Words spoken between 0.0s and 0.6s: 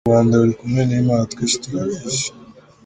U Rwanda ruri